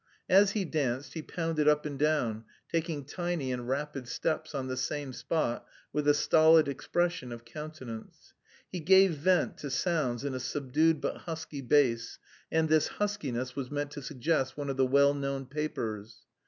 As 0.29 0.53
he 0.53 0.65
danced 0.65 1.13
he 1.13 1.21
pounded 1.21 1.67
up 1.67 1.85
and 1.85 1.99
down, 1.99 2.45
taking 2.71 3.05
tiny 3.05 3.51
and 3.51 3.69
rapid 3.69 4.07
steps 4.07 4.55
on 4.55 4.67
the 4.67 4.75
same 4.75 5.13
spot 5.13 5.63
with 5.93 6.07
a 6.07 6.15
stolid 6.15 6.67
expression 6.67 7.31
of 7.31 7.45
countenance. 7.45 8.33
He 8.71 8.79
gave 8.79 9.11
vent 9.13 9.59
to 9.59 9.69
sounds 9.69 10.25
in 10.25 10.33
a 10.33 10.39
subdued 10.39 11.01
but 11.01 11.17
husky 11.17 11.61
bass, 11.61 12.17
and 12.51 12.67
this 12.67 12.87
huskiness 12.87 13.55
was 13.55 13.69
meant 13.69 13.91
to 13.91 14.01
suggest 14.01 14.57
one 14.57 14.71
of 14.71 14.77
the 14.77 14.87
well 14.87 15.13
known 15.13 15.45
papers. 15.45 16.25